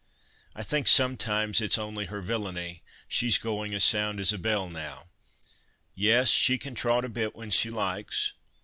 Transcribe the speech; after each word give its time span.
"I 0.55 0.63
think 0.63 0.87
sometimes 0.87 1.61
it's 1.61 1.77
only 1.77 2.05
her 2.05 2.23
villany; 2.23 2.81
she's 3.07 3.37
going 3.37 3.75
as 3.75 3.83
sound 3.83 4.19
as 4.19 4.33
a 4.33 4.39
bell 4.39 4.67
now. 4.67 5.09
Yes! 5.93 6.31
she 6.31 6.57
can 6.57 6.73
trot 6.73 7.05
a 7.05 7.07
bit 7.09 7.35
when 7.35 7.51
she 7.51 7.69
likes." 7.69 8.33